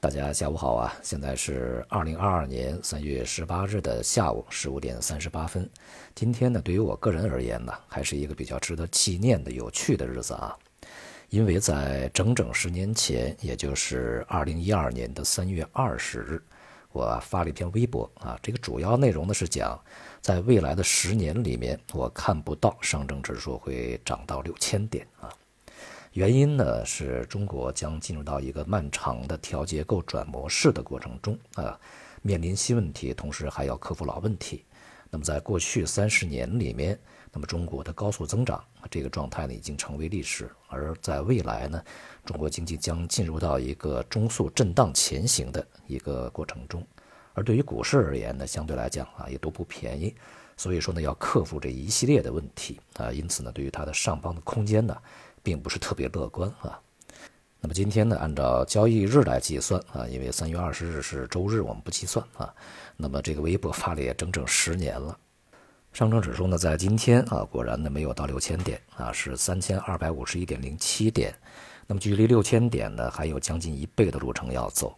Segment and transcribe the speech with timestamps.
[0.00, 0.94] 大家下午好啊！
[1.02, 5.68] 现在是二零二二年三月十八日的下午十五点三十八分。
[6.14, 10.56] 今天呢，对于我个人而言呢，还是一个比较值得纪念的有趣的日子啊。
[11.28, 16.42] 因为在整整十年前，也就是二零一二年的三月二十日，
[16.92, 18.38] 我发了一篇微博啊。
[18.42, 19.78] 这个主要内容呢是讲，
[20.22, 25.28] 在未来的十年里面，我看不到上证指数会涨到六千点啊。
[26.12, 31.78] 原因呢是中国将进入到一个漫长的调结构转模式的过程中啊，
[32.20, 34.64] 面临新问题，同时还要克服老问题。
[35.08, 36.98] 那么在过去三十年里面，
[37.32, 41.80] 那么中国的高速增长这个状态呢已经成为历史，而在未来呢，
[42.24, 46.84] 中国经济将进入到一个中速震荡前行的一个过程中。
[47.34, 50.12] 而对于股市而言呢，相对来讲啊也都不便宜，
[50.56, 54.96] 所以说呢要克服这一系列的问题啊，因此呢对于它的上方的空间呢。
[55.42, 56.80] 并不是特别乐观啊。
[57.60, 62.50] 那么今天呢，按照交易日来计算啊，因为三月二十日是周日，我们不计算啊。
[62.96, 65.18] 那么这个微博发了也整整十年了。
[65.92, 71.34] 上证指数呢，在今天啊，果然呢没有到六千点啊，是三千二百五十一点零七点。
[71.86, 74.96] 那么距离六千点呢，还有将近一倍的路程要走。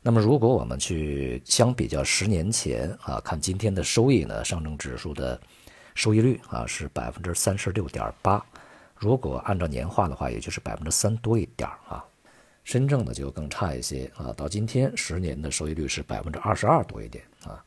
[0.00, 5.38] 那么如果我们去相比较十年前啊，看今天的收益呢，上证指数的
[5.94, 8.42] 收益率啊是百分之三十六点八。
[9.00, 12.04] 如果按照年化的话，也就是百分之三多一点啊。
[12.64, 17.64] 深圳呢就更差一些啊，到今天十年的收益率是百分之二十二多一点啊。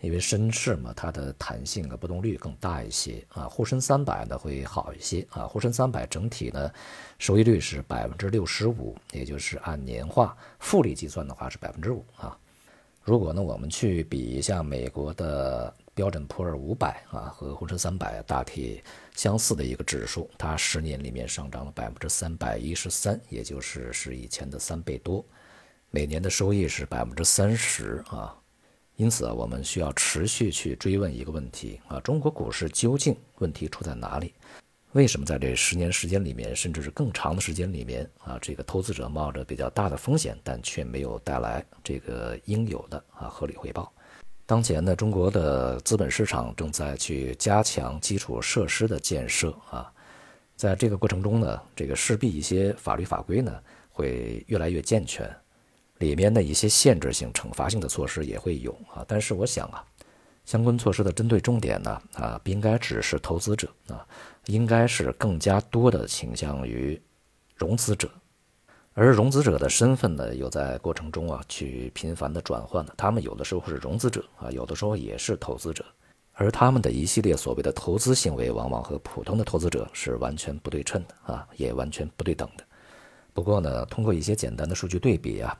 [0.00, 3.48] 因为深市嘛，它的弹性和波动率更大一些啊。
[3.48, 6.70] 沪深三百呢会好一些啊，沪深三百整体呢
[7.18, 12.38] 收益率是百分之六十五，也就是按年化复利计算的话是百分之五啊。
[13.02, 15.74] 如果呢我们去比一下美国的。
[15.94, 18.82] 标准普尔五百啊和沪深三百大体
[19.14, 25.24] 相似的一个指数，它十年里面上涨了百分之三百一十三，也就是是以前的三倍多，
[25.90, 28.36] 每年的收益是百分之三十啊。
[28.96, 34.34] 因此啊，我们需要持续去追问一个问题啊：中国股市究竟问题出在哪里？
[34.92, 43.92] 为什么在这十年时间里面，甚至是更长的时间里面啊，这个投资者冒着比较大的风险，但却没有带来这个应有的啊合理回报？
[44.50, 49.88] 当前呢，中国的资本市场正在去加强基础设施的建设啊，
[50.56, 55.32] 在这个过程中呢，这个势必一些法律法规呢会越来越健全，
[55.98, 59.04] 里面的一些限制性、惩罚性的措施也会有啊。
[59.06, 59.84] 但是我想啊，
[60.44, 64.04] 相关措施的针对重点呢啊，不应该只是投资者啊，
[64.46, 67.00] 应该是更加多的倾向于
[67.54, 68.10] 融资者。
[68.94, 72.92] 而融资者的身份呢，又在过程中啊去频繁的转换的。
[72.96, 75.84] 他们有的时候是融资者啊，有的时候也是投资者，
[76.32, 82.64] 而他们的一系列所谓的投资行为，往往和普通的投资者是完全不对称的啊，也完全不对等的。
[83.32, 85.56] 不过呢，通过一些简单的数据对比啊，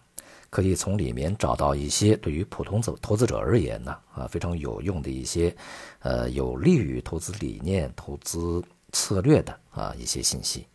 [0.51, 5.55] 可以从里面找到一些对于普通投投资者而言呢啊非常有用的一些，
[6.01, 8.61] 呃，有利于投资理念、投资
[8.91, 10.67] 策略的啊一些信息。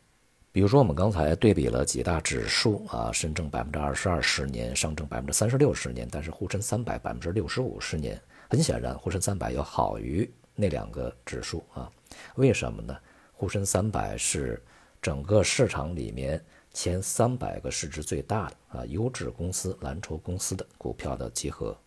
[0.55, 8.17] 比如说，我们刚才对比了几大指数啊，深证百分之二十二十年，上证百分之三十六十年，但是沪深三百百分之六十五十年。
[8.49, 11.91] 很显然，沪深三百要好于那两个指数啊。
[12.35, 12.97] 为什么呢？
[13.33, 14.63] 沪深三百是
[15.01, 16.41] 整个市场里面
[16.71, 21.77] 前三百个市值最大的啊优质公司、蓝筹公司的股票的集合。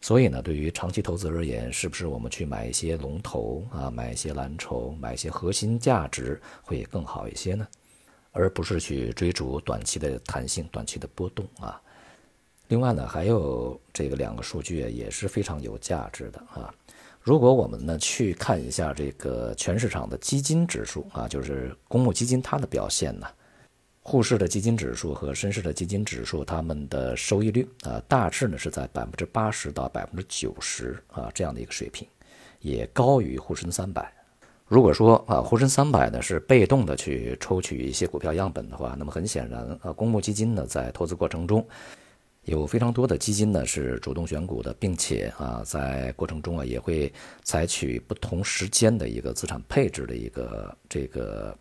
[0.00, 7.66] 所以呢，对于长期投资而言，是不是我们去买一些龙头啊，买一些蓝筹，买一些核心价值会更好一些呢？
[8.36, 11.80] 而不是去追逐短期的弹性、短期的波动啊。
[12.68, 16.72] 另外呢，还有这个两个数据也是非常有价值的啊。
[17.22, 23.26] 如果我们呢去看一下这个全市场的基金指数啊，就是公募基金它的表现呢。
[24.02, 32.06] 沪市的基金指数和深市的基金指数，它们的收益率啊，大致呢是在百分之八十到百分之九十啊这样的一个水平，
[32.60, 34.15] 也高于沪深三百。
[34.66, 41.66] 如果说啊沪深三百呢是被动的去抽取一些股票样本的话，那么很显然啊公募基金呢在投资过程中，
[42.44, 51.56] 有非常多的基金呢是主动选股的，并且啊在过程中啊也会采取不同时间的一个资产配置的一个这个。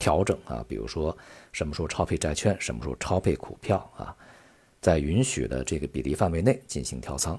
[0.00, 1.14] 调整啊，比如说
[1.50, 4.14] 什么时候超配债券，什么时候超配股票啊，
[4.80, 7.36] 在允许的这个比例范围内进行调仓。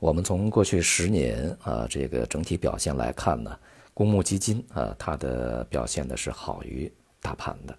[0.00, 3.56] 我们从过去十年啊这个整体表现来看呢，
[3.96, 7.74] 公募基金啊它的表现的是好于大盘的。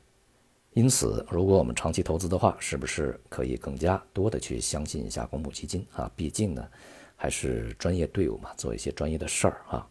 [0.74, 6.12] 因此，如果我们长期投资的话，是不是可以更加多的去相信一下公募基金啊？
[6.16, 6.68] 毕竟呢，
[7.16, 9.88] 还是专业队伍嘛，做一些专业的事儿啊。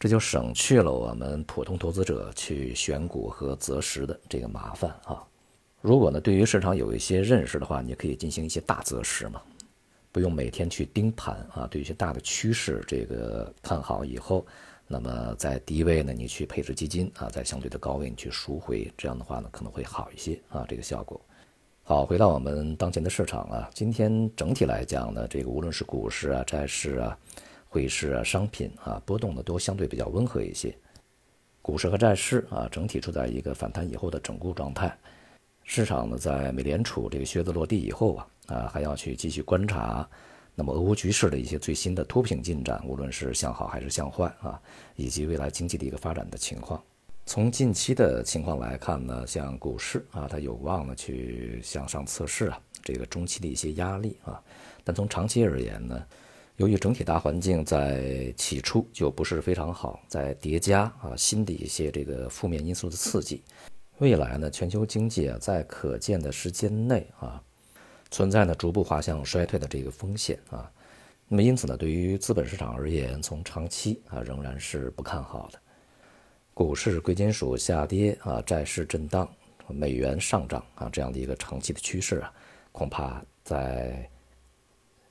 [0.00, 5.24] 这就省去了我们普通投资者去选股和择时的这个麻烦啊。
[5.80, 9.40] 如果呢对于市场有一些认识的话，你可以进行一些大择时嘛，
[10.10, 11.68] 不用每天去盯盘啊。
[11.70, 14.44] 对一些大的趋势这个看好以后，
[14.90, 21.20] 那么在低位呢你去配置基金啊，在相对的高位你去赎回，这样的话呢可能会好一些啊，这个效果。
[21.82, 27.18] 好，回到我们当前的市场啊，今天整体来讲呢，这个无论是股市啊、债市啊、
[27.68, 30.74] 汇市啊、商品啊，波动呢都相对比较温和一些。
[31.60, 34.96] 股市和债市啊，整体处在一个反弹以后的整固状态。
[35.64, 40.08] 市场呢，在美联储这个靴子落地以后啊，啊，还要去继续观察，
[40.60, 44.60] 那么俄乌局势的一些最新的突品进展，无论是向好还是向坏啊，
[44.96, 46.82] 以及未来经济的一个发展的情况。
[47.26, 54.42] 从近期的情况来看呢，像股市啊，它有望呢去向上测试啊这个中期的一些压力啊。
[54.82, 56.04] 但从长期而言呢，
[56.56, 63.44] 由于整体大环境在起初就不是非常好，在叠加啊新的一些这个负面因素的刺激，
[63.98, 67.40] 未来呢全球经济啊在可见的时间内啊
[68.10, 70.70] 存在呢逐步滑向衰退的这个风险啊。
[71.28, 75.58] 那么因此呢，对于资本市场而言，从长期啊仍然是不看好的。
[76.54, 79.28] 股市、贵金属下跌啊，债市震荡，
[79.66, 82.32] 美元上涨啊，这样的一个长期的趋势啊，
[82.72, 84.08] 恐怕在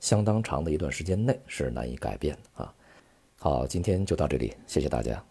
[0.00, 2.74] 相当长的一段时间内是难以改变的啊。
[3.38, 5.24] 好，今天就到这里，谢谢大家。